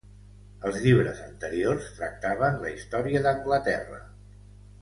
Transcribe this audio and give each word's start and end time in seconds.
Els 0.69 0.79
llibres 0.85 1.19
anteriors 1.25 1.91
tractaven 1.99 2.59
la 2.65 2.75
història 2.79 3.25
d'Anglaterra. 3.27 4.01